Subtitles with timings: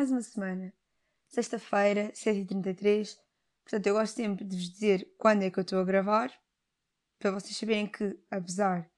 [0.00, 0.72] Mais uma semana,
[1.28, 3.18] sexta-feira, 7h33.
[3.62, 6.32] Portanto, eu gosto sempre de vos dizer quando é que eu estou a gravar,
[7.18, 8.90] para vocês saberem que, apesar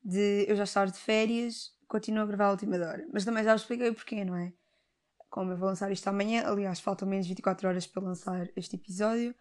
[0.00, 3.04] de eu já estar de férias, continuo a gravar à última hora.
[3.12, 4.52] Mas também já expliquei o porquê, não é?
[5.28, 9.34] Como eu vou lançar isto amanhã, aliás, faltam menos 24 horas para lançar este episódio,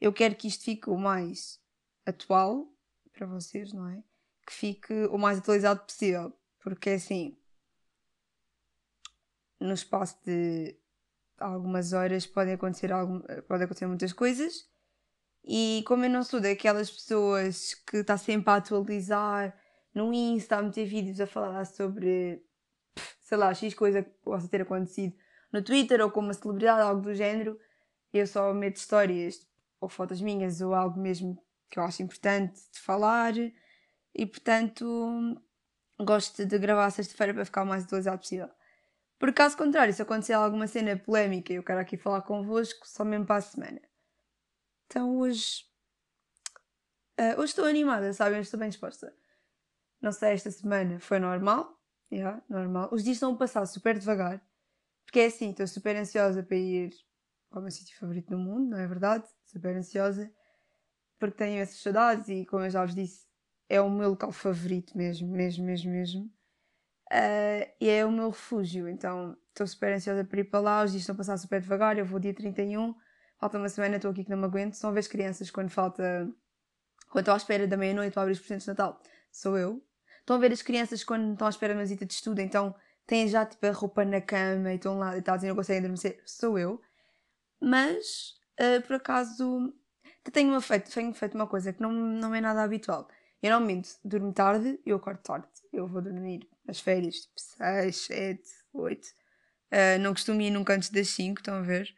[0.00, 1.60] eu quero que isto fique o mais
[2.04, 2.66] atual
[3.12, 4.02] para vocês, não é?
[4.44, 6.36] Que fique o mais atualizado possível.
[6.58, 7.38] Porque assim,
[9.66, 10.76] no espaço de
[11.38, 14.68] algumas horas podem acontecer, algum, acontecer muitas coisas.
[15.44, 19.56] E como eu não sou daquelas pessoas que está sempre a atualizar
[19.94, 22.42] no Insta, a meter vídeos a falar sobre,
[23.20, 25.14] sei lá, X coisa que possa ter acontecido
[25.52, 27.58] no Twitter ou com uma celebridade, algo do género,
[28.12, 29.46] eu só meto histórias
[29.80, 33.34] ou fotos minhas ou algo mesmo que eu acho importante de falar
[34.14, 35.40] e portanto
[36.00, 38.48] gosto de gravar sexta-feira para ficar o mais atualizado possível.
[39.18, 43.26] Por caso contrário, se acontecer alguma cena polémica eu quero aqui falar convosco, só mesmo
[43.26, 43.80] para a semana.
[44.86, 45.64] Então hoje.
[47.18, 48.40] Uh, hoje estou animada, sabem?
[48.40, 49.14] Estou bem disposta.
[50.00, 51.80] Não sei, esta semana foi normal.
[52.12, 52.90] Yeah, normal.
[52.92, 54.40] Os dias estão a passar super devagar.
[55.04, 56.92] Porque é assim, estou super ansiosa para ir
[57.50, 59.26] ao meu sítio favorito do mundo, não é verdade?
[59.46, 60.30] Super ansiosa.
[61.18, 63.26] Porque tenho essas saudades e, como eu já vos disse,
[63.68, 66.35] é o meu local favorito mesmo, mesmo, mesmo, mesmo.
[67.12, 70.84] Uh, e é o meu refúgio, então estou super ansiosa para ir para lá.
[70.84, 71.98] Os dias estão a passar super devagar.
[71.98, 72.94] Eu vou dia 31,
[73.38, 74.74] falta uma semana, estou aqui que não me aguento.
[74.74, 76.28] São as crianças quando falta.
[77.10, 79.82] Quando estou à espera da meia-noite para abrir os presentes de Natal, sou eu.
[80.20, 82.74] Estão a ver as crianças quando estão à espera de uma visita de estudo, então
[83.06, 86.20] têm já tipo a roupa na cama e estão lá deitados e não conseguem adormecer,
[86.26, 86.80] sou eu.
[87.60, 89.72] Mas, uh, por acaso,
[90.32, 93.08] tenho feito, tenho feito uma coisa que não, não é nada habitual.
[93.40, 95.46] Eu não minto, durmo tarde e eu acordo tarde.
[95.72, 99.06] Eu vou dormir nas férias, tipo 6, 7, 8.
[99.06, 101.94] Uh, não costumo ir nunca antes das 5, estão a ver?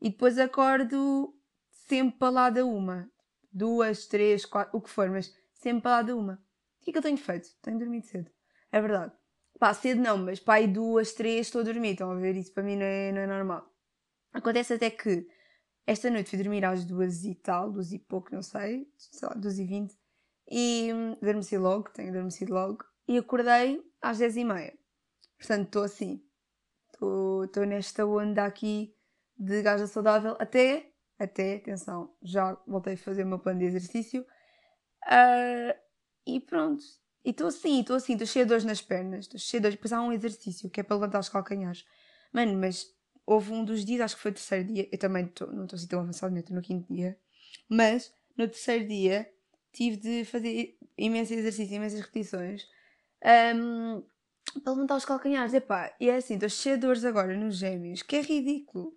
[0.00, 1.34] E depois acordo
[1.70, 3.10] sempre para lá da uma.
[3.52, 6.34] Duas, três, quatro, o que for, mas sempre para lá da uma.
[6.80, 7.48] O que é que eu tenho feito?
[7.62, 8.30] Tenho dormido cedo.
[8.70, 9.12] É verdade.
[9.58, 11.92] Pá, cedo não, mas pá, aí duas, três estou a dormir.
[11.92, 12.34] Estão a ver?
[12.34, 13.70] Isso para mim não é, não é normal.
[14.32, 15.28] Acontece até que
[15.86, 19.34] esta noite fui dormir às duas e tal, duas e pouco, não sei, sei lá,
[19.34, 19.94] duas e vinte.
[20.50, 20.90] E
[21.20, 22.84] adormeci logo, tenho adormecido logo.
[23.08, 24.78] E acordei às 10 e meia.
[25.38, 26.22] Portanto, estou assim.
[26.92, 28.94] Estou nesta onda aqui
[29.36, 34.22] de gaja saudável até, até, atenção, já voltei a fazer o meu plano de exercício.
[35.04, 35.74] Uh,
[36.26, 36.84] e pronto.
[37.24, 39.76] E estou assim, estou assim, estou cheia de dores nas pernas, estou cheia de dores.
[39.76, 41.84] Depois há um exercício que é para levantar os calcanhares.
[42.32, 42.86] Mano, mas
[43.26, 45.76] houve um dos dias, acho que foi o terceiro dia, eu também tô, não estou
[45.76, 47.18] assim tão avançado, estou no quinto dia,
[47.68, 49.30] mas no terceiro dia
[49.72, 52.66] tive de fazer imenso exercício, imensas repetições
[53.56, 54.02] um,
[54.62, 55.54] para levantar os calcanhares.
[55.54, 58.96] Epá, e é assim, estou cheia de dores agora nos gêmeos, que é ridículo.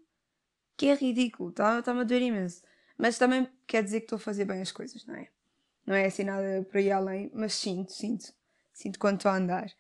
[0.78, 2.62] Que é ridículo, está-me tá a doer imenso.
[2.98, 5.30] Mas também quer dizer que estou a fazer bem as coisas, não é?
[5.86, 8.34] Não é assim nada por aí além, mas sinto, sinto.
[8.74, 9.72] Sinto quando estou a andar.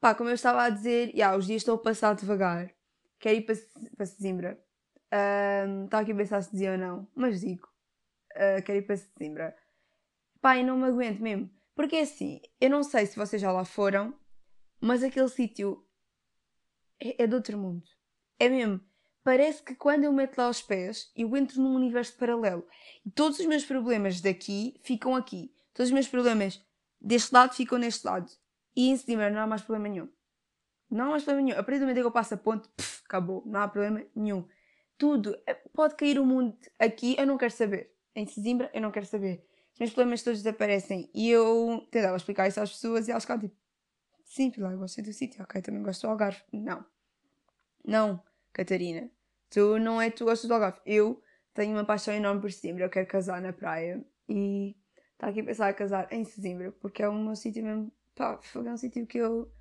[0.00, 2.70] Pá, como eu estava a dizer, yeah, os dias estão a passar devagar.
[3.18, 3.54] Quero ir para,
[3.96, 4.58] para Sesimbra.
[5.66, 7.68] Um, estava aqui a pensar se dizia ou não, mas digo.
[8.32, 9.56] Uh, quero ir para Sesimbra.
[10.40, 11.48] Pá, e não me aguento mesmo.
[11.74, 14.14] Porque é assim, eu não sei se vocês já lá foram,
[14.80, 15.84] mas aquele sítio
[17.00, 17.84] é, é de outro mundo.
[18.38, 18.80] É mesmo.
[19.22, 22.66] Parece que quando eu meto lá os pés, eu entro num universo paralelo.
[23.04, 25.52] E todos os meus problemas daqui ficam aqui.
[25.72, 26.62] Todos os meus problemas
[27.00, 28.30] deste lado ficam neste lado.
[28.76, 30.08] E em cima não há mais problema nenhum.
[30.90, 31.58] Não há mais problema nenhum.
[31.58, 33.42] A partir do momento que eu passo a ponte, pff, acabou.
[33.46, 34.46] Não há problema nenhum.
[34.98, 35.36] Tudo.
[35.46, 37.92] Eh, pode cair o mundo aqui, eu não quero saber.
[38.14, 41.10] Em Sesimbra, eu não quero saber os meus problemas todos desaparecem.
[41.12, 43.60] E eu tentava explicar isso às pessoas e elas ficavam tipo,
[44.24, 46.42] sim, eu gosto do sítio, ok, também gosto do Algarve.
[46.52, 46.84] Não.
[47.84, 48.22] Não,
[48.52, 49.10] Catarina.
[49.50, 50.80] Tu não é tu gostas do Algarve.
[50.86, 51.22] Eu
[51.52, 54.04] tenho uma paixão enorme por Sesimbra, eu quero casar na praia.
[54.28, 54.76] E
[55.12, 58.40] está aqui a pensar a casar em Sesimbra, porque é o meu sítio mesmo, pá,
[58.54, 59.52] é um sítio que eu,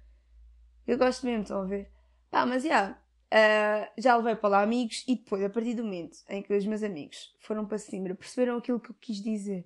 [0.88, 1.92] eu gosto mesmo, estão a ver?
[2.30, 5.84] Pá, mas já, yeah, Uh, já levei para lá amigos e depois, a partir do
[5.84, 9.66] momento em que os meus amigos foram para Sesimbra, perceberam aquilo que eu quis dizer.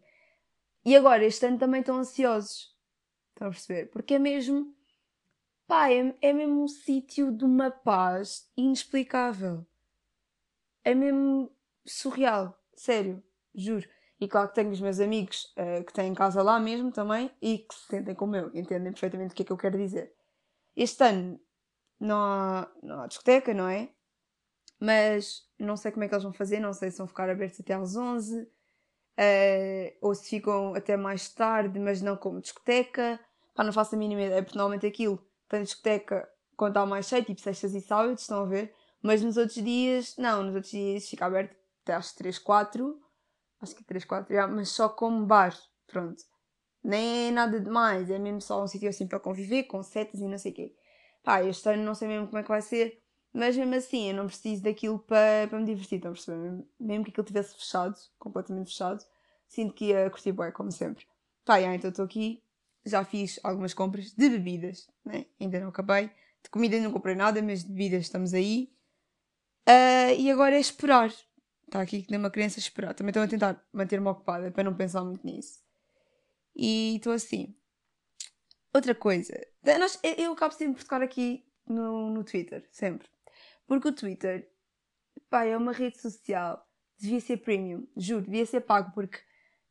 [0.87, 2.73] E agora, este ano também estão ansiosos.
[3.31, 3.87] Estão a perceber?
[3.87, 4.73] Porque é mesmo.
[5.67, 9.67] Pá, é, é mesmo um sítio de uma paz inexplicável.
[10.85, 11.51] É mesmo
[11.85, 12.57] surreal.
[12.73, 13.21] Sério,
[13.53, 13.85] juro.
[14.17, 17.57] E claro que tenho os meus amigos uh, que têm casa lá mesmo também e
[17.57, 20.15] que se sentem como eu, entendem perfeitamente o que é que eu quero dizer.
[20.73, 21.37] Este ano
[21.99, 23.89] não há, não há discoteca, não é?
[24.79, 27.59] Mas não sei como é que eles vão fazer, não sei se vão ficar abertos
[27.59, 28.49] até às 11,
[29.17, 33.19] uh, ou se ficam até mais tarde, mas não como discoteca.
[33.55, 35.19] Pá, não faço a mínima ideia, porque normalmente aquilo
[35.49, 38.73] tem discoteca quando está mais cheio, tipo sextas e sábados, estão a ver?
[39.01, 42.99] Mas nos outros dias, não, nos outros dias fica aberto até às 3, 4.
[43.61, 45.55] Acho que 3, 4, já, mas só como bar,
[45.87, 46.23] pronto.
[46.83, 50.27] Nem é nada demais, é mesmo só um sítio assim para conviver, com setas e
[50.27, 50.75] não sei o quê.
[51.23, 53.01] Pá, este ano não sei mesmo como é que vai ser,
[53.37, 56.65] mas mesmo assim eu não preciso daquilo para, para me divertir, estão a perceber?
[56.79, 59.05] Mesmo, que aquilo tivesse fechado, completamente fechado,
[59.47, 61.05] sinto que ia curtir bem, como sempre.
[61.45, 62.43] Pá, já, então estou aqui,
[62.83, 65.27] já fiz algumas compras de bebidas, né?
[65.39, 66.09] ainda não acabei.
[66.43, 68.73] De comida não comprei nada, mas de bebidas estamos aí.
[69.69, 71.13] Uh, e agora é esperar.
[71.67, 72.95] Está aqui que nem uma criança esperar.
[72.95, 75.59] Também estou a tentar manter-me ocupada para não pensar muito nisso.
[76.55, 77.55] E estou assim.
[78.73, 79.33] Outra coisa.
[79.63, 83.07] Nós, eu acabo sempre por tocar aqui no, no Twitter, sempre.
[83.67, 84.49] Porque o Twitter,
[85.29, 86.65] pá, é uma rede social.
[86.97, 89.19] Devia ser premium, juro, devia ser pago, porque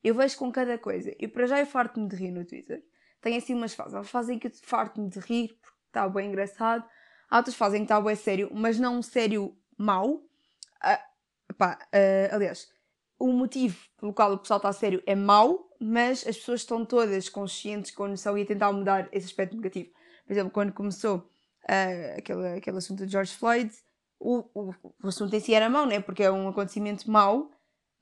[0.04, 1.12] eu vejo com cada coisa.
[1.18, 2.84] Eu para já eu farto-me de rir no Twitter.
[3.20, 3.94] Tenho assim umas fases.
[3.94, 6.84] Há fases em que eu farto-me de rir, porque está bem engraçado.
[7.28, 10.10] Há outras fases em que está bem sério, mas não um sério mau.
[10.14, 12.70] Uh, pá, uh, aliás,
[13.18, 17.28] o motivo pelo qual o pessoal está sério é mau, mas as pessoas estão todas
[17.28, 19.90] conscientes com noção e a tentar mudar esse aspecto negativo.
[20.24, 21.28] Por exemplo, quando começou
[21.68, 23.72] uh, aquele, aquele assunto de George Floyd,
[24.18, 26.00] o, o, o assunto em si era mau, né?
[26.00, 27.50] porque é um acontecimento mau,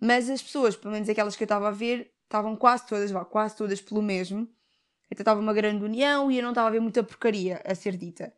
[0.00, 3.25] mas as pessoas, pelo menos aquelas que eu estava a ver, estavam quase todas, vá,
[3.25, 4.49] quase todas pelo mesmo.
[5.11, 7.96] Então estava uma grande união e eu não estava a ver muita porcaria a ser
[7.96, 8.34] dita.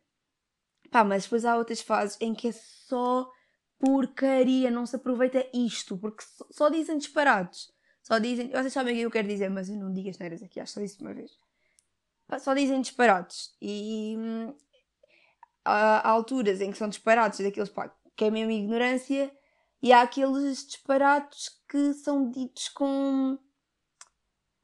[0.91, 3.29] Pá, mas depois há outras fases em que é só
[3.79, 7.71] porcaria, não se aproveita isto, porque só, dizem disparados.
[8.01, 8.49] Só dizem.
[8.49, 10.73] Vocês sabem o que eu quero dizer, mas eu não digo as neiras aqui, acho
[10.73, 11.31] só disse uma vez.
[12.27, 13.55] Pá, só dizem disparados.
[13.61, 14.53] E hum,
[15.67, 19.31] há, alturas em que são disparados daqueles pá, que é mesmo ignorância,
[19.81, 23.37] e há aqueles disparados que são ditos com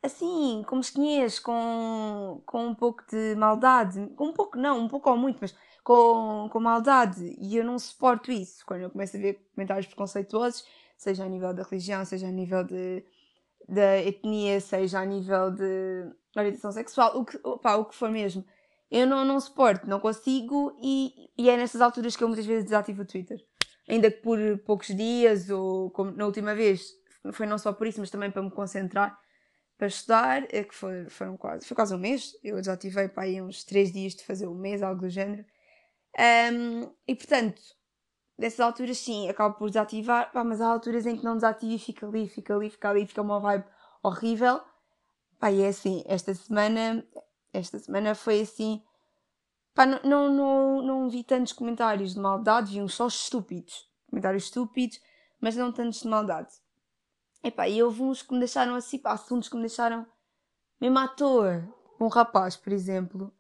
[0.02, 5.16] assim, como mesquinhez, com, com um pouco de maldade, um pouco não, um pouco ou
[5.16, 8.66] muito, mas com, com maldade, e eu não suporto isso.
[8.66, 10.66] Quando eu começo a ver comentários preconceituosos,
[10.98, 13.04] seja a nível da religião, seja a nível de,
[13.68, 18.46] da etnia, seja a nível de orientação sexual, o que, opa, o que for mesmo,
[18.94, 22.64] eu não, não suporto, não consigo, e, e é nessas alturas que eu muitas vezes
[22.64, 23.40] desativo o Twitter.
[23.90, 26.92] Ainda que por poucos dias, ou como na última vez,
[27.34, 29.18] foi não só por isso, mas também para me concentrar
[29.78, 32.32] para estudar, é que foi, foram quase, foi quase um mês.
[32.44, 35.44] Eu desativei para aí uns três dias de fazer um mês, algo do género.
[36.54, 37.62] Um, e portanto,
[38.38, 41.80] nessas alturas sim, acabo por desativar, pá, mas há alturas em que não desativo e
[41.80, 43.66] fica ali, fica ali, fica ali, fica uma vibe
[44.04, 44.62] horrível.
[45.40, 47.06] Pá, e é assim, esta semana,
[47.54, 48.84] esta semana foi assim,
[49.74, 54.46] pá, não, não, não, não vi tantos comentários de maldade, vi uns só estúpidos, comentários
[54.46, 55.00] estúpidos,
[55.40, 56.52] mas não tantos de maldade.
[57.44, 60.06] Epá, e houve uns que me deixaram assim, pá, assuntos que me deixaram
[60.82, 61.64] mesmo à toa.
[62.00, 63.32] Um rapaz, por exemplo,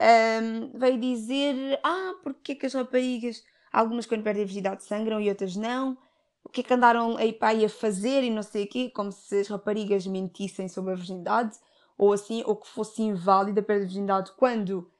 [0.00, 3.42] um, veio dizer: Ah, porque é que as raparigas,
[3.72, 5.96] algumas quando perdem a virgindade sangram e outras não?
[6.44, 8.90] O que é que andaram aí para aí a fazer e não sei o quê?
[8.94, 11.58] Como se as raparigas mentissem sobre a virgindade
[11.96, 14.90] ou assim, ou que fosse inválida a virgindade quando,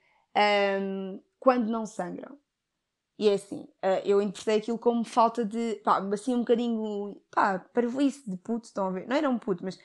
[0.81, 2.39] um, quando não sangram.
[3.19, 7.59] E é assim, eh, eu interpretei aquilo como falta de, pá, assim um bocadinho, pá,
[7.59, 9.09] parvoíce de puto, estão a ver?
[9.09, 9.79] Não era um puto, mas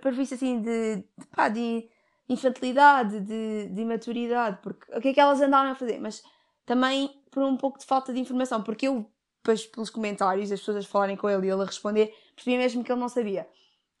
[0.00, 1.88] parvoíce assim de, de, pá, de
[2.28, 5.98] infantilidade, de, de imaturidade, porque o que é que elas andaram a fazer?
[5.98, 6.22] Mas
[6.64, 9.10] também por um pouco de falta de informação, porque eu,
[9.42, 13.00] pelos comentários, as pessoas falarem com ele e ele a responder, percebi mesmo que ele
[13.00, 13.48] não sabia.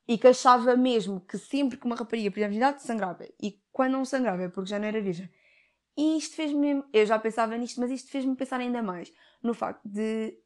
[0.06, 3.26] E que achava mesmo que sempre que uma rapariga perdia a virgindade, sangrava.
[3.40, 5.30] E quando não sangrava é porque já não era virgem.
[5.96, 6.82] E isto fez-me.
[6.92, 10.38] Eu já pensava nisto, mas isto fez-me pensar ainda mais no facto de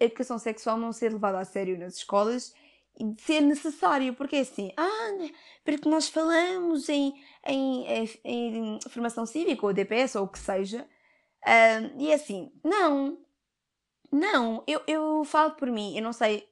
[0.00, 2.54] a educação sexual não ser levada a sério nas escolas
[2.98, 5.30] e de ser necessário, porque é assim, ah, né,
[5.64, 7.14] porque nós falamos em,
[7.46, 12.50] em, em, em formação cívica ou DPS ou o que seja, uh, e é assim,
[12.64, 13.18] não,
[14.10, 16.48] não, eu, eu falo por mim, eu não sei,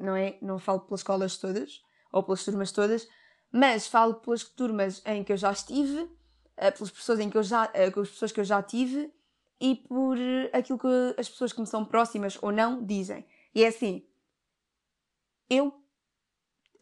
[0.00, 0.38] não é?
[0.40, 3.08] Não falo pelas escolas todas ou pelas turmas todas,
[3.52, 7.42] mas falo pelas turmas em que eu já estive uh, pelas pessoas em que eu
[7.42, 9.12] já, uh, pelas pessoas que eu já tive
[9.60, 10.16] e por
[10.52, 13.26] aquilo que as pessoas que me são próximas ou não dizem.
[13.54, 14.04] E é assim,
[15.48, 15.72] eu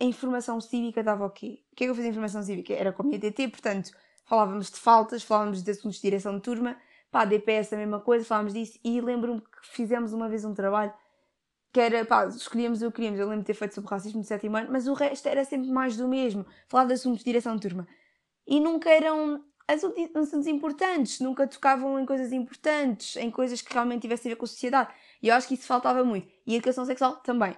[0.00, 1.62] em formação cívica dava o quê?
[1.72, 2.72] O que é que eu fazia em formação cívica?
[2.72, 3.92] Era com a minha TT, portanto,
[4.24, 6.76] falávamos de faltas, falávamos de assuntos de direção de turma,
[7.10, 10.92] pá, DPS a mesma coisa, falávamos disso, e lembro-me que fizemos uma vez um trabalho
[11.74, 14.28] que era, pá, escolhíamos o que queríamos, eu lembro de ter feito sobre racismo de
[14.28, 17.56] sétimo ano, mas o resto era sempre mais do mesmo, falar de assuntos de direção
[17.56, 17.88] de turma.
[18.46, 24.30] E nunca eram assuntos importantes, nunca tocavam em coisas importantes, em coisas que realmente tivessem
[24.30, 24.94] a ver com a sociedade.
[25.20, 26.28] E eu acho que isso faltava muito.
[26.46, 27.56] E a educação sexual também.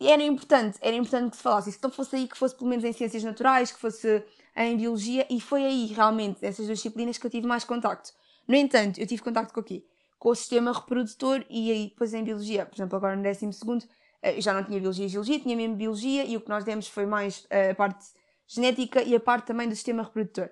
[0.00, 1.70] E era importante, era importante que se falasse.
[1.70, 4.24] Se não fosse aí, que fosse pelo menos em ciências naturais, que fosse
[4.56, 8.10] em biologia, e foi aí realmente, essas duas disciplinas, que eu tive mais contacto.
[8.48, 9.84] No entanto, eu tive contacto com o quê?
[10.18, 13.84] Com o sistema reprodutor e aí depois em biologia, por exemplo, agora no décimo segundo,
[14.22, 16.88] eh, já não tinha biologia e geologia, tinha mesmo biologia e o que nós demos
[16.88, 18.06] foi mais a parte
[18.46, 20.48] genética e a parte também do sistema reprodutor.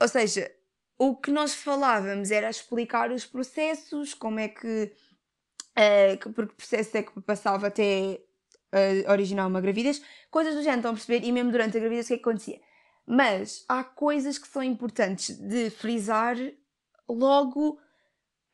[0.00, 0.50] Ou seja,
[0.98, 4.92] o que nós falávamos era explicar os processos, como é que.
[5.72, 8.20] Uh, porque processo é que passava até
[8.72, 11.26] uh, originar uma gravidez, coisas do género, estão a perceber?
[11.26, 12.60] E mesmo durante a gravidez, o que é que acontecia?
[13.06, 16.36] Mas há coisas que são importantes de frisar
[17.08, 17.80] logo.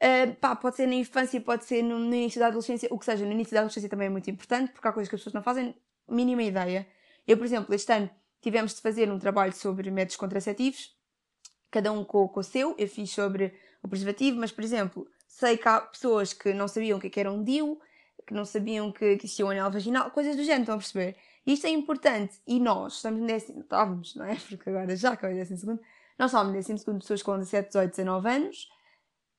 [0.00, 3.04] Uh, pá, pode ser na infância, pode ser no, no, início da adolescência, o que
[3.04, 5.34] seja, no início da adolescência também é muito importante, porque há coisas que as pessoas
[5.34, 5.74] não fazem
[6.08, 6.86] mínima ideia.
[7.26, 8.08] Eu, por exemplo, este ano
[8.40, 10.96] tivemos de fazer um trabalho sobre métodos contraceptivos,
[11.70, 12.76] cada um com, com o seu.
[12.78, 13.52] Eu fiz sobre
[13.82, 17.20] o preservativo, mas, por exemplo, sei que há pessoas que não sabiam o que é
[17.20, 17.80] era um DIU,
[18.24, 21.16] que não sabiam que, que existia um anel vaginal, coisas do género, estão a perceber?
[21.44, 24.36] Isto é importante e nós estamos no décimo, estávamos, não é?
[24.48, 25.80] Porque agora já acabei décimo segundo,
[26.18, 28.68] nós estávamos no décimo segundo pessoas com 17, 18, 19 anos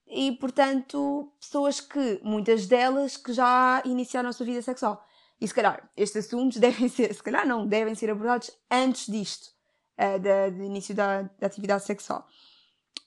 [0.10, 5.06] e, portanto, pessoas que, muitas delas, que já iniciaram a sua vida sexual.
[5.40, 9.50] E se calhar, estes assuntos devem ser, se calhar não, devem ser abordados antes disto
[10.00, 12.28] uh, da, do início da, da atividade sexual.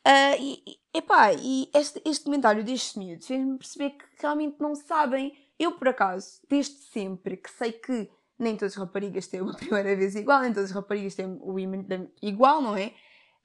[0.07, 5.33] Uh, e, epá, e este, este comentário deste miúdo fez-me perceber que realmente não sabem.
[5.59, 9.95] Eu, por acaso, desde sempre que sei que nem todas as raparigas têm uma primeira
[9.97, 11.85] vez igual, nem todas as raparigas têm o imã
[12.21, 12.95] igual, não é?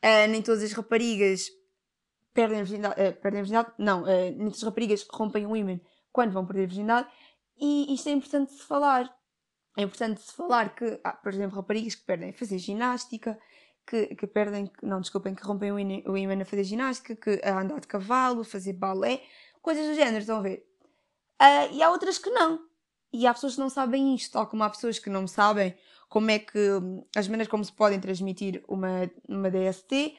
[0.04, 1.48] Uh, nem todas as raparigas
[2.38, 5.56] perdem a virgindade, uh, perdem a virgindade não, uh, nem todas as raparigas rompem o
[5.56, 5.80] imã
[6.14, 7.08] quando vão perder a virgindade,
[7.60, 9.12] e isto é importante de falar.
[9.76, 13.40] É importante se falar que há, por exemplo, raparigas que perdem a fazer ginástica,
[13.86, 17.80] que, que perdem, não, desculpem, que rompem o ímã a fazer ginástica, que a andar
[17.80, 19.22] de cavalo, fazer balé,
[19.62, 20.66] coisas do género, estão a ver?
[21.42, 22.60] Uh, e há outras que não.
[23.14, 25.76] E há pessoas que não sabem isto, tal como há pessoas que não sabem
[26.10, 26.60] como é que
[27.16, 30.18] as maneiras como se podem transmitir uma, uma DST,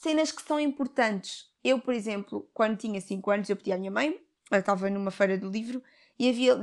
[0.00, 1.46] cenas que são importantes.
[1.62, 4.18] Eu, por exemplo, quando tinha 5 anos, eu pedi à minha mãe,
[4.50, 5.82] eu estava numa feira do livro,
[6.18, 6.58] e havia,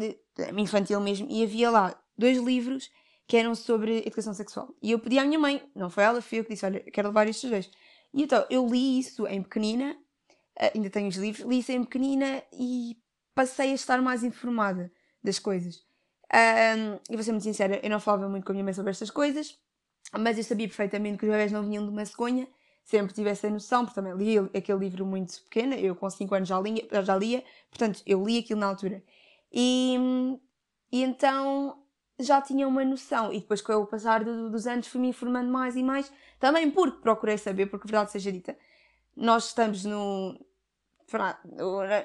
[0.58, 2.91] infantil mesmo, e havia lá dois livros
[3.27, 4.74] que eram sobre educação sexual.
[4.82, 7.10] E eu pedi à minha mãe, não foi ela, foi eu que disse: Olha, quero
[7.10, 7.72] levar estes dois.
[8.13, 9.96] E então eu li isso em pequenina,
[10.60, 12.98] eh, ainda tenho os livros, li isso em pequenina e
[13.36, 14.91] passei a estar mais informada
[15.24, 15.86] das coisas.
[16.34, 18.91] Um, e vou ser muito sincera, eu não falava muito com a minha mãe sobre
[18.91, 19.58] estas coisas,
[20.17, 22.48] mas eu sabia perfeitamente que os bebés não vinham de uma cegonha,
[22.88, 26.48] sempre tive essa noção, porque também li aquele livro muito pequeno, eu com 5 anos
[26.48, 29.03] já lia, já lia, portanto eu li aquilo na altura.
[29.51, 29.98] E,
[30.89, 31.84] e então
[32.17, 33.32] já tinha uma noção.
[33.34, 36.12] E depois, com o passar do, dos anos, fui-me informando mais e mais.
[36.39, 38.58] Também porque procurei saber, porque, verdade seja dita,
[39.15, 40.39] nós estamos no.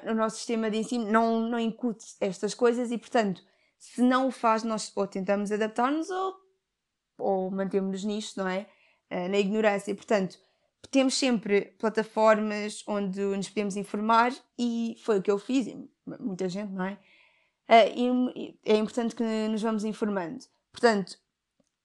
[0.05, 3.41] O nosso sistema de ensino não, não incute estas coisas e, portanto,
[3.77, 6.35] se não o faz, nós ou tentamos adaptar-nos ou,
[7.17, 8.65] ou mantemos-nos nisto, não é?
[9.09, 9.93] Eh, na ignorância.
[9.93, 10.39] Portanto,
[10.89, 16.47] temos sempre plataformas onde nos podemos informar e foi o que eu fiz, e muita
[16.49, 16.97] gente, não é?
[17.67, 17.89] é,
[18.65, 20.43] é importante que nos vamos informando.
[20.71, 21.17] Portanto,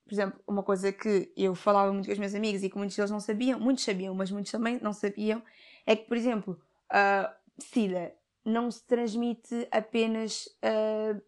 [0.05, 2.97] por exemplo, uma coisa que eu falava muito com os meus amigos e que muitos
[2.97, 5.43] deles não sabiam, muitos sabiam, mas muitos também não sabiam,
[5.87, 8.15] é que, por exemplo, a SIDA
[8.45, 11.21] não se transmite apenas uh,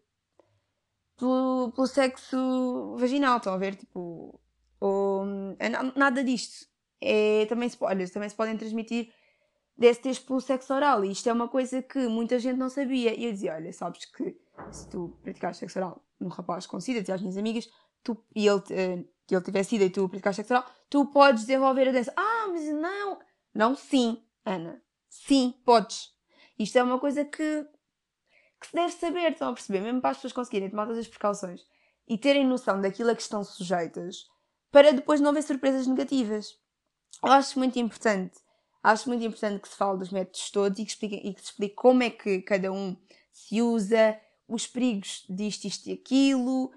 [1.15, 3.75] pelo, pelo sexo vaginal, estão a ver?
[3.75, 4.39] Tipo,
[4.79, 5.25] ou,
[5.95, 6.67] nada disto.
[7.01, 9.11] É, também, se, também se podem transmitir
[9.77, 11.03] DSTs pelo sexo oral.
[11.03, 13.13] E isto é uma coisa que muita gente não sabia.
[13.17, 14.37] E eu dizia: Olha, sabes que
[14.71, 17.67] se tu praticares sexo oral num rapaz com SIDA, às minhas amigas,
[18.03, 21.87] tu, e ele, uh, ele tiver SIDA e tu praticares sexo oral, tu podes desenvolver
[21.89, 22.13] a doença.
[22.15, 23.19] Ah, mas não!
[23.53, 24.81] Não, sim, Ana.
[25.09, 26.13] Sim, podes.
[26.57, 27.65] Isto é uma coisa que,
[28.59, 29.81] que se deve saber, estão a perceber?
[29.81, 31.61] Mesmo para as pessoas conseguirem tomar todas as precauções
[32.07, 34.25] e terem noção daquilo a que estão sujeitas,
[34.71, 36.60] para depois não haver surpresas negativas.
[37.23, 38.39] Eu acho muito importante
[38.83, 41.47] Acho muito importante que se fale dos métodos todos e que, explique, e que se
[41.47, 42.95] explique como é que cada um
[43.31, 46.71] se usa, os perigos disto, isto e aquilo,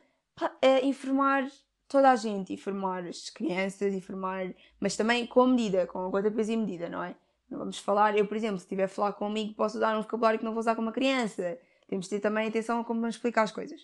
[0.61, 1.51] é informar
[1.89, 6.57] toda a gente, informar as crianças, informar, mas também com medida, com conta, peso e
[6.57, 7.17] medida, não é?
[7.49, 10.39] Não vamos falar, eu, por exemplo, se estiver a falar comigo, posso usar um vocabulário
[10.39, 11.59] que não vou usar com uma criança.
[11.89, 13.81] Temos de ter também atenção a como vamos explicar as coisas.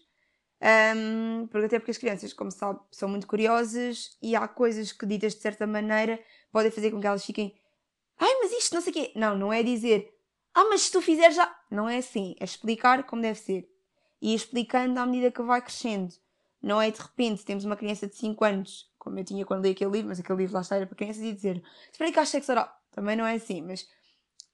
[0.63, 5.07] Um, porque até porque as crianças, como sabe, são muito curiosas e há coisas que
[5.07, 6.21] ditas de certa maneira
[6.53, 7.55] podem fazer com que elas fiquem
[8.21, 9.13] Ai, mas isto não sei o quê.
[9.17, 10.15] Não, não é dizer.
[10.55, 11.57] Ah, mas se tu fizeres já.
[11.71, 12.37] Não é assim.
[12.39, 13.67] É explicar como deve ser.
[14.21, 16.15] E explicando à medida que vai crescendo.
[16.63, 19.71] Não é de repente temos uma criança de 5 anos, como eu tinha quando li
[19.71, 21.63] aquele livro, mas aquele livro lá está era para crianças, e dizer
[21.97, 22.71] praticar sexo oral.
[22.91, 23.89] Também não é assim, mas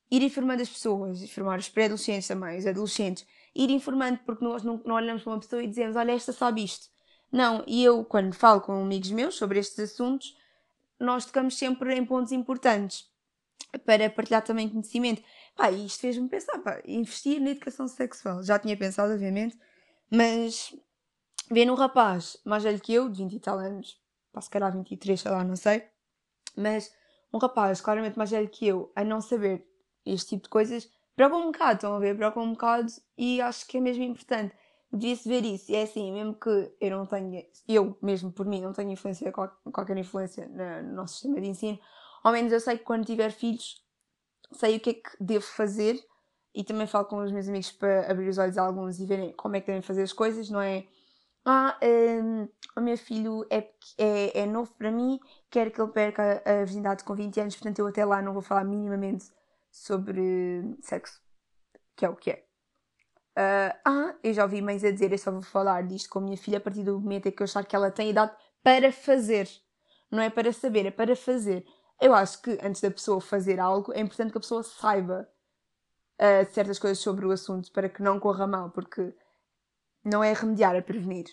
[0.08, 4.80] ir informando as pessoas, informar os pré-adolescentes também, os adolescentes, ir informando porque nós não,
[4.84, 6.86] não olhamos para uma pessoa e dizemos, olha, esta sabe isto.
[7.32, 10.36] Não, e eu, quando falo com amigos meus sobre estes assuntos,
[10.98, 13.08] nós tocamos sempre em pontos importantes
[13.84, 15.22] para partilhar também conhecimento.
[15.54, 18.42] Pá, isto fez-me pensar, pá, investir na educação sexual.
[18.42, 19.58] Já tinha pensado, obviamente,
[20.10, 20.74] mas
[21.50, 24.00] ver num rapaz mais velho que eu, de 20 e tal anos,
[24.32, 25.84] pá, se calhar 23, sei lá, não sei,
[26.56, 26.92] mas
[27.32, 29.66] um rapaz claramente mais velho que eu, a não saber
[30.04, 32.16] este tipo de coisas, preocupa um bocado, estão a ver?
[32.16, 34.54] Preocupa um bocado e acho que é mesmo importante.
[34.92, 35.70] Devia-se ver isso.
[35.70, 39.32] E é assim, mesmo que eu não tenha, eu mesmo por mim, não tenho influência,
[39.32, 41.78] qualquer influência no nosso sistema de ensino,
[42.22, 43.84] ao menos eu sei que quando tiver filhos,
[44.52, 46.02] sei o que é que devo fazer
[46.54, 49.32] e também falo com os meus amigos para abrir os olhos a alguns e verem
[49.32, 50.86] como é que devem fazer as coisas, não é?
[51.44, 51.78] Ah,
[52.22, 56.64] um, o meu filho é, é, é novo para mim, quero que ele perca a
[56.64, 59.26] virgindade com 20 anos, portanto eu até lá não vou falar minimamente
[59.70, 61.20] sobre sexo,
[61.94, 62.46] que é o que é.
[63.36, 66.22] Uh, ah, eu já ouvi mães a dizer, eu só vou falar disto com a
[66.22, 68.90] minha filha a partir do momento em que eu achar que ela tem idade para
[68.90, 69.48] fazer.
[70.10, 71.66] Não é para saber, é para fazer.
[72.00, 75.28] Eu acho que antes da pessoa fazer algo, é importante que a pessoa saiba
[76.18, 79.14] uh, certas coisas sobre o assunto para que não corra mal, porque
[80.02, 81.26] não é remediar, é prevenir.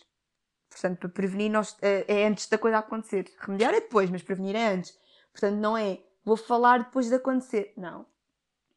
[0.69, 3.31] Portanto, para prevenir nós, é, é antes da coisa acontecer.
[3.39, 4.97] Remediar é depois, mas prevenir é antes.
[5.31, 7.73] Portanto, não é vou falar depois de acontecer.
[7.77, 8.05] Não.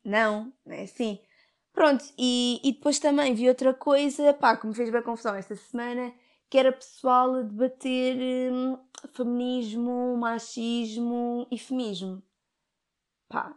[0.05, 1.21] Não, não é assim.
[1.77, 5.55] Pronto, e, e depois também vi outra coisa, pá, que me fez bem confusão esta
[5.55, 6.11] semana,
[6.49, 8.17] que era pessoal a debater
[8.51, 8.79] hum,
[9.13, 12.23] feminismo, machismo e feminismo.
[13.29, 13.55] Pá,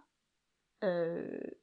[0.84, 1.58] uh,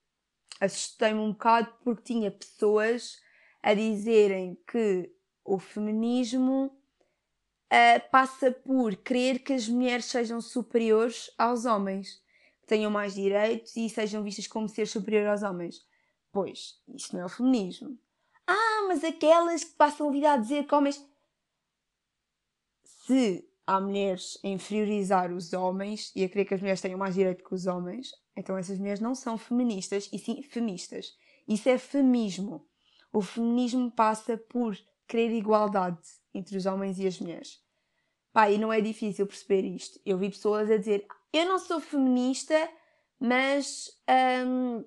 [0.59, 3.21] assustei-me um bocado porque tinha pessoas
[3.63, 6.75] a dizerem que o feminismo
[7.71, 12.19] uh, passa por querer que as mulheres sejam superiores aos homens,
[12.67, 15.85] tenham mais direitos e sejam vistas como ser superior aos homens.
[16.37, 17.99] Pois, isso não é o feminismo.
[18.47, 21.03] Ah, mas aquelas que passam a vida a dizer que homens.
[22.85, 27.15] Se há mulheres a inferiorizar os homens e a querer que as mulheres tenham mais
[27.15, 31.17] direito que os homens, então essas mulheres não são feministas, e sim feministas.
[31.49, 32.69] Isso é feminismo.
[33.11, 34.77] O feminismo passa por
[35.09, 37.63] querer igualdade entre os homens e as mulheres.
[38.31, 39.99] Pá, e não é difícil perceber isto.
[40.05, 42.69] Eu vi pessoas a dizer: eu não sou feminista,
[43.19, 43.89] mas,
[44.47, 44.85] hum,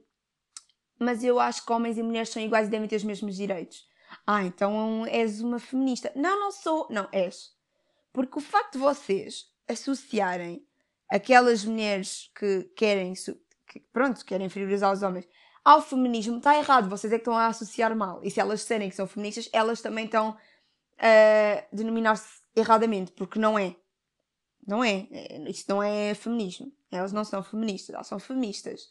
[0.99, 3.88] mas eu acho que homens e mulheres são iguais e devem ter os mesmos direitos.
[4.25, 6.12] Ah, então és uma feminista.
[6.15, 6.88] Não, não sou.
[6.89, 7.51] Não, és.
[8.12, 10.65] Porque o facto de vocês associarem
[11.09, 13.13] aquelas mulheres que querem,
[13.67, 15.27] que, pronto, querem inferiorizar os homens
[15.63, 18.21] ao feminismo está errado, vocês é que estão a associar mal.
[18.23, 20.35] E se elas disserem que são feministas, elas também estão
[20.97, 23.75] a denominar-se erradamente, porque não é.
[24.65, 25.07] Não é.
[25.12, 25.49] é.
[25.49, 26.71] Isto não é feminismo.
[26.91, 28.89] Elas não são feministas, elas são feministas.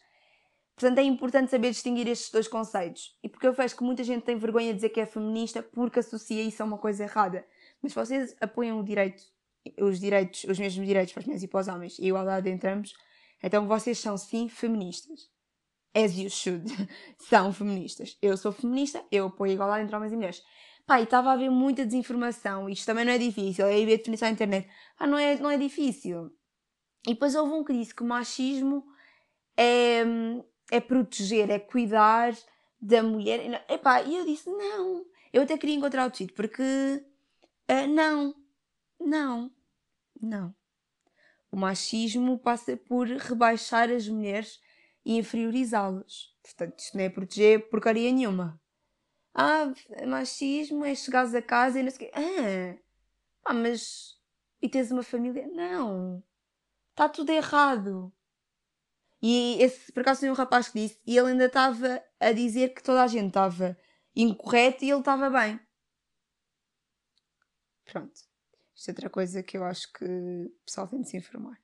[0.79, 3.17] Portanto, é importante saber distinguir estes dois conceitos.
[3.21, 5.99] E porque eu vejo que muita gente tem vergonha de dizer que é feminista porque
[5.99, 7.45] associa isso a uma coisa errada.
[7.81, 9.21] Mas vocês apoiam o direito,
[9.77, 12.49] os direitos, os mesmos direitos para as mulheres e para os homens e a igualdade
[12.49, 12.93] entre ambos,
[13.43, 15.29] então vocês são sim feministas
[15.93, 16.63] as you should,
[17.19, 18.17] são feministas.
[18.21, 20.43] Eu sou feminista, eu apoio a igualdade entre homens e mulheres.
[20.85, 23.97] Pá, e estava a haver muita desinformação, isto também não é difícil, é ver a
[23.97, 24.69] definição na internet.
[24.97, 26.31] Ah, não é, não é difícil.
[27.05, 28.85] E depois houve um que disse que o machismo
[29.57, 30.03] é,
[30.71, 32.35] é proteger, é cuidar
[32.81, 33.63] da mulher.
[33.69, 35.05] Epá, e eu disse, não.
[35.31, 38.35] Eu até queria encontrar o tweet, porque uh, não,
[38.99, 39.51] não,
[40.19, 40.55] não.
[41.51, 44.59] O machismo passa por rebaixar as mulheres
[45.03, 46.35] e inferiorizá-los.
[46.43, 48.59] Portanto, isto não é proteger porcaria nenhuma.
[49.33, 49.71] Ah,
[50.07, 52.81] machismo é chegares a casa e não sei o quê.
[53.45, 54.19] Ah, mas.
[54.61, 55.47] E tens uma família?
[55.47, 56.23] Não.
[56.91, 58.11] Está tudo errado.
[59.21, 62.73] E esse, por acaso, tem um rapaz que disse, e ele ainda estava a dizer
[62.73, 63.77] que toda a gente estava
[64.15, 65.59] incorreto e ele estava bem.
[67.85, 68.13] Pronto.
[68.75, 71.59] Isto é outra coisa que eu acho que o pessoal tem de se informar.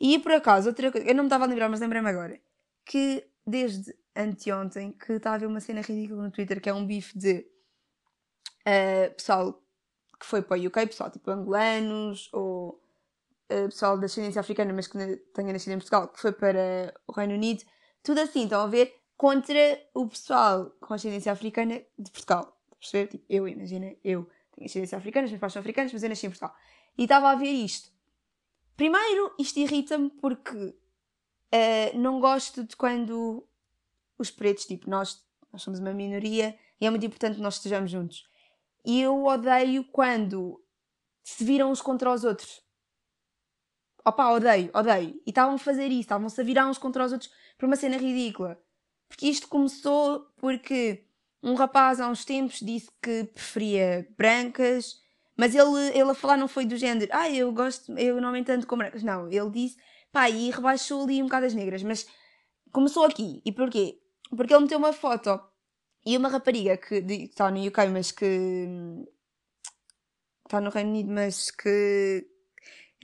[0.00, 2.40] E por acaso, outra coisa, eu não me estava a lembrar, mas lembrei-me agora
[2.84, 6.86] que desde anteontem que está a haver uma cena ridícula no Twitter que é um
[6.86, 7.46] bife de
[8.60, 9.62] uh, pessoal
[10.18, 12.83] que foi para o UK, pessoal tipo angolanos ou
[13.50, 14.98] uh, pessoal da ascendência africana, mas que
[15.34, 17.64] tenha nascido em Portugal, que foi para o Reino Unido,
[18.02, 22.56] tudo assim, estão a ver, contra o pessoal com ascendência africana de Portugal.
[22.78, 23.08] Perceber?
[23.08, 26.26] Tipo, eu, imagina, eu tenho ascendência africana, os meus pais são africanos, mas eu nasci
[26.26, 26.54] em Portugal.
[26.98, 27.92] E estava a ver isto.
[28.76, 30.74] Primeiro, isto irrita-me porque
[31.54, 33.46] Uh, não gosto de quando
[34.18, 37.92] os pretos, tipo, nós, nós somos uma minoria e é muito importante que nós estejamos
[37.92, 38.28] juntos.
[38.84, 40.60] E eu odeio quando
[41.22, 42.60] se viram uns contra os outros.
[44.04, 45.20] Opa, odeio, odeio.
[45.26, 47.96] E estavam a fazer isso, estavam-se a virar uns contra os outros por uma cena
[47.96, 48.60] ridícula.
[49.08, 51.06] Porque isto começou porque
[51.42, 54.96] um rapaz há uns tempos disse que preferia brancas,
[55.36, 58.40] mas ele, ele a falar não foi do género, ah, eu gosto, eu não me
[58.40, 59.02] entendo com brancas.
[59.02, 59.76] Não, ele disse
[60.12, 62.06] pá, e rebaixou ali um bocado as negras, mas
[62.72, 63.42] começou aqui.
[63.44, 64.00] E porquê?
[64.30, 65.40] Porque ele meteu uma foto
[66.06, 68.68] e uma rapariga que está no UK, mas que
[70.44, 72.33] está no Reino Unido, mas que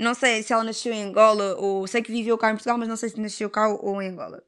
[0.00, 2.88] não sei se ela nasceu em Angola ou sei que viveu cá em Portugal, mas
[2.88, 4.42] não sei se nasceu cá ou em Angola.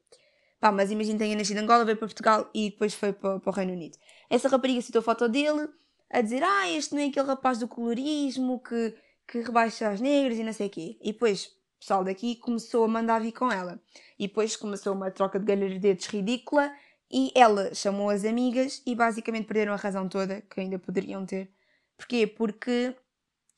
[0.59, 3.49] Pá, mas imagina tenha nascido em Angola, veio para Portugal e depois foi para, para
[3.49, 3.97] o Reino Unido.
[4.29, 5.69] Essa rapariga citou a foto dele
[6.09, 8.95] a dizer: Ah, este não é aquele rapaz do colorismo que,
[9.27, 10.97] que rebaixa as negras e não sei o quê.
[11.01, 13.79] E depois o pessoal daqui começou a mandar vir com ela.
[14.17, 16.71] E depois começou uma troca de galhardetes ridícula
[17.11, 21.51] e ela chamou as amigas e basicamente perderam a razão toda que ainda poderiam ter.
[21.95, 22.25] Porquê?
[22.25, 22.95] Porque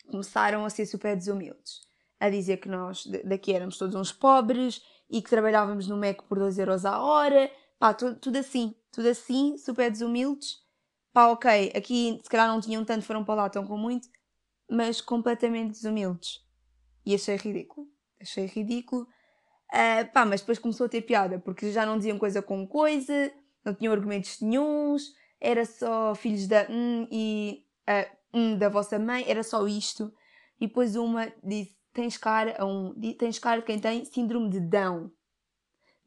[0.09, 1.81] começaram a ser super desumildes.
[2.19, 6.39] A dizer que nós daqui éramos todos uns pobres e que trabalhávamos no MEC por
[6.39, 7.51] 2 euros a hora.
[7.77, 8.73] Pá, tudo, tudo assim.
[8.91, 10.65] Tudo assim, super desumildes
[11.15, 14.09] pá, ok, aqui se calhar não tinham tanto, foram para lá, estão com muito,
[14.69, 16.41] mas completamente desumildes.
[17.05, 17.87] E achei ridículo.
[18.21, 19.03] Achei ridículo.
[19.73, 23.31] Uh, pá, mas depois começou a ter piada, porque já não diziam coisa com coisa,
[23.63, 29.23] não tinham argumentos nenhums, era só filhos da hum, e uh, hum, da vossa mãe,
[29.27, 30.13] era só isto.
[30.59, 35.09] E depois uma disse: tens cara, um, tens cara de quem tem síndrome de Down.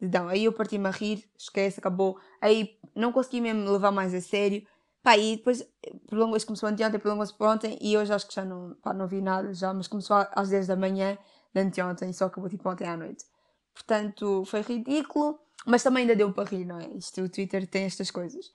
[0.01, 0.29] De Down.
[0.29, 2.19] Aí eu parti-me a rir, esquece, acabou.
[2.41, 4.65] Aí não consegui mesmo levar mais a sério.
[5.03, 5.67] Pá, e depois
[6.07, 9.23] prolongou-se, começou anteontem, prolongou-se para ontem e hoje acho que já não, pá, não vi
[9.23, 11.17] nada já, mas começou às 10 da manhã
[11.55, 13.25] de anteontem e só acabou tipo ontem à noite.
[13.73, 16.89] Portanto, foi ridículo, mas também ainda deu para rir, não é?
[16.97, 18.51] Isto, o Twitter tem estas coisas.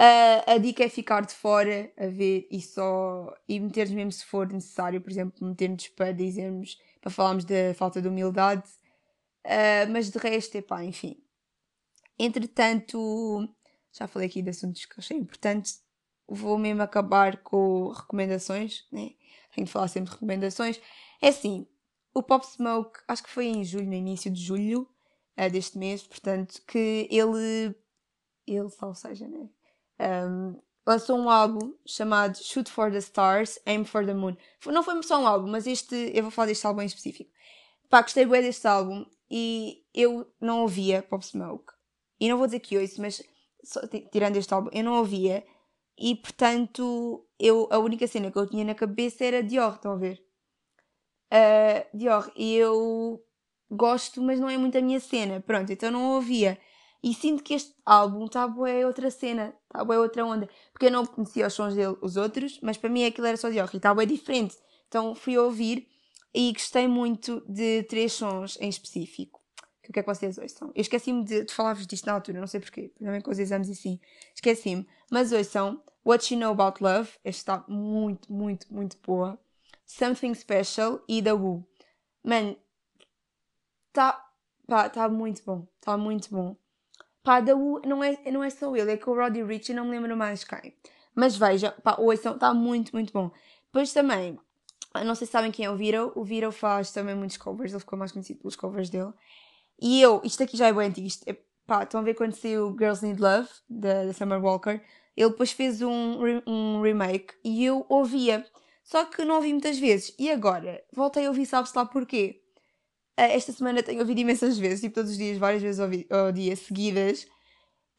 [0.00, 4.24] Uh, a dica é ficar de fora a ver e só e meter-nos mesmo se
[4.24, 8.68] for necessário, por exemplo, meter-nos para dizermos, para falarmos da falta de humildade,
[9.46, 11.22] uh, mas de resto, epá, enfim.
[12.18, 13.48] Entretanto,
[13.92, 15.82] já falei aqui de assuntos que achei importantes.
[16.26, 19.12] Vou mesmo acabar com recomendações, né?
[19.54, 20.80] Tenho de falar sempre de recomendações.
[21.22, 21.68] É assim,
[22.12, 24.88] o Pop Smoke, acho que foi em julho, no início de julho
[25.38, 27.76] uh, deste mês, portanto, que ele,
[28.46, 29.48] ele, ou seja, né?
[30.00, 34.36] Um, lançou um álbum chamado Shoot for the Stars, Aim for the Moon.
[34.66, 37.30] Não foi só um álbum, mas este, eu vou falar deste álbum em específico.
[37.88, 41.72] Pá, gostei bem deste álbum e eu não ouvia Pop Smoke.
[42.20, 43.22] E não vou dizer que ouço, mas
[44.12, 45.44] tirando este álbum, eu não ouvia
[45.98, 49.96] e portanto eu, a única cena que eu tinha na cabeça era Dior, estão a
[49.96, 50.24] ver?
[51.32, 53.22] Uh, Dior, e eu
[53.70, 56.58] gosto, mas não é muito a minha cena, pronto, então não ouvia.
[57.04, 60.90] E sinto que este álbum está é outra cena, está é outra onda, porque eu
[60.90, 63.76] não conhecia os sons dele, os outros, mas para mim aquilo era só Dior e
[63.76, 64.56] está é diferente.
[64.88, 65.86] Então fui ouvir
[66.32, 69.38] e gostei muito de três sons em específico
[69.82, 70.72] que o que é que vocês ouçam.
[70.74, 73.68] Eu esqueci-me de, de falar-vos disto na altura, não sei porquê, também com os exames
[73.68, 74.00] e assim.
[74.34, 74.86] Esqueci-me.
[75.10, 79.38] Mas ouçam What You Know About Love, esta está muito, muito, muito boa.
[79.84, 81.68] Something Special e The Woo.
[82.22, 82.56] Mano,
[83.88, 84.26] está
[84.66, 85.68] pá, tá muito bom.
[85.78, 86.56] Está muito bom.
[87.24, 89.86] Pá, The Woo não é, não é só ele, é que o Roddy Rich, não
[89.86, 90.74] me lembro mais quem.
[91.14, 93.30] Mas veja, pá, ouçam, está muito, muito bom.
[93.66, 94.38] Depois também,
[95.02, 96.12] não sei se sabem quem é o Viro.
[96.14, 99.12] O Viro faz também muitos covers, ele ficou mais conhecido pelos covers dele.
[99.80, 102.34] E eu, isto aqui já é bem antigo, isto é, pá, estão a ver quando
[102.34, 104.80] saiu Girls Need Love, da, Summer Walker,
[105.16, 108.46] ele depois fez um, um remake e eu ouvia,
[108.82, 110.14] só que não ouvi muitas vezes.
[110.18, 112.43] E agora, voltei a ouvir, sabe-se lá porquê?
[113.18, 116.32] Uh, esta semana tenho ouvido imensas vezes, tipo todos os dias, várias vezes ao, ao
[116.32, 117.26] dia, seguidas,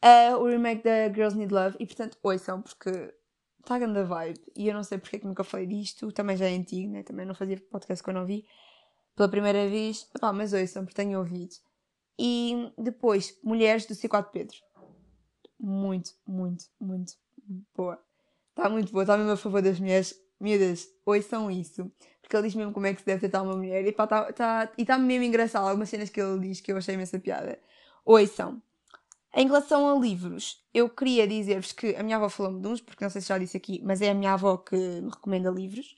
[0.04, 3.14] uh, o remake da Girls Need Love, e portanto, ouçam, porque
[3.60, 6.36] está grande a vibe, e eu não sei porque é que nunca falei disto, também
[6.36, 7.02] já é antigo, né?
[7.02, 8.46] também não fazia podcast quando ouvi,
[9.16, 11.54] pela primeira vez, pá, mas ouçam, porque tenho ouvido.
[12.18, 14.56] E depois, Mulheres do C4 Pedro.
[15.58, 17.14] Muito, muito, muito
[17.74, 17.98] boa.
[18.50, 20.14] Está muito boa, está mesmo a favor das mulheres.
[20.38, 21.90] Miúdas, ouçam isso.
[22.26, 23.84] Porque ele diz mesmo como é que se deve tratar uma mulher.
[23.84, 25.68] E está tá, e tá mesmo engraçado.
[25.68, 27.56] Algumas cenas que ele diz que eu achei imensa piada.
[28.04, 28.60] Ouçam.
[29.32, 33.04] Em relação a livros, eu queria dizer-vos que a minha avó falou-me de uns, porque
[33.04, 35.96] não sei se já disse aqui, mas é a minha avó que me recomenda livros.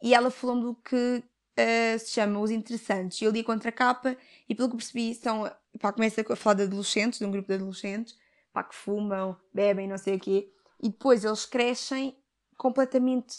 [0.00, 1.24] E ela falou-me do que
[1.58, 3.20] uh, se chama Os Interessantes.
[3.20, 4.16] Eu li a contracapa
[4.48, 7.54] e, pelo que percebi, são, pá, começa a falar de adolescentes, de um grupo de
[7.54, 8.16] adolescentes,
[8.52, 12.16] pá, que fumam, bebem, não sei o quê, e depois eles crescem
[12.56, 13.34] completamente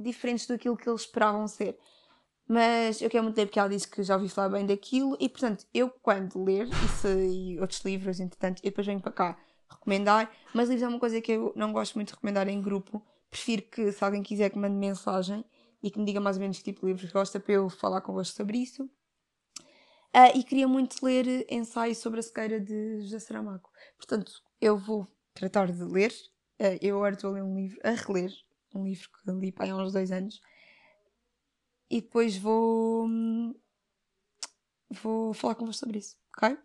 [0.00, 1.78] diferentes daquilo que eles esperavam ser.
[2.48, 5.28] Mas eu quero muito ler porque ela disse que já ouvi falar bem daquilo e,
[5.28, 9.38] portanto, eu quando ler isso e outros livros, entretanto, eu depois venho para cá
[9.70, 13.00] recomendar, mas livros é uma coisa que eu não gosto muito de recomendar em grupo.
[13.30, 15.44] Prefiro que, se alguém quiser, que mande mensagem
[15.80, 18.00] e que me diga mais ou menos que tipo de livros gosta para eu falar
[18.00, 18.82] convosco sobre isso.
[20.12, 23.70] Uh, e queria muito ler ensaios sobre a sequeira de José Saramago.
[23.96, 26.10] Portanto, eu vou tratar de ler.
[26.60, 28.32] Uh, eu agora estou a ler um livro, a reler
[28.74, 30.40] um livro que li há uns dois anos.
[31.90, 33.08] E depois vou.
[35.02, 36.56] vou falar convosco sobre isso, ok?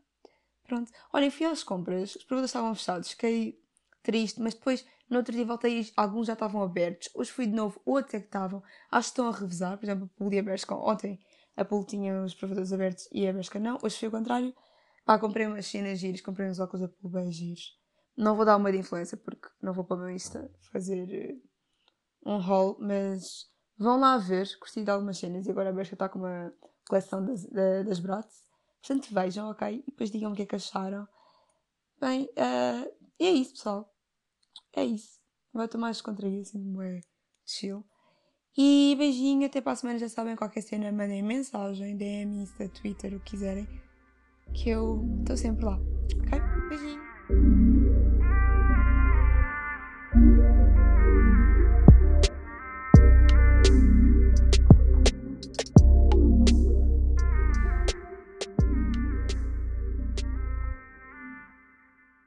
[0.67, 0.91] Pronto.
[1.13, 3.59] Olhem, fui às compras, os produtos estavam fechados, fiquei
[4.03, 7.09] triste, mas depois no outro dia voltei alguns já estavam abertos.
[7.13, 8.63] Hoje fui de novo, outros é que estavam.
[8.91, 10.43] Acho que estão a revezar, por exemplo, a Pool e a.
[10.75, 11.19] Ontem
[11.55, 13.77] a Pool tinha os provadores abertos e a Bershka não.
[13.83, 14.53] Hoje foi o contrário.
[15.05, 17.77] Pá, comprei umas cenas giras, comprei uns óculos da Pool bem giros.
[18.17, 21.35] Não vou dar uma de influência porque não vou para o meu Insta fazer eh,
[22.25, 26.09] um haul, mas vão lá ver, curti de algumas cenas e agora a Bershka está
[26.09, 26.51] com uma
[26.87, 28.45] coleção das, das Bratz.
[28.81, 29.79] Portanto, vejam, ok?
[29.79, 31.07] E depois digam o que é que acharam.
[31.99, 33.91] Bem, uh, é isso, pessoal.
[34.75, 35.19] É isso.
[35.53, 36.99] Agora estou mais descontraída, assim, é
[37.45, 37.83] chill.
[38.57, 39.99] E beijinho, até para a semana.
[39.99, 43.67] Já sabem, qualquer cena, mandem mensagem, DM, Insta, Twitter, o que quiserem.
[44.53, 45.79] Que eu estou sempre lá.
[46.27, 46.39] Ok?
[46.69, 47.64] Beijinho.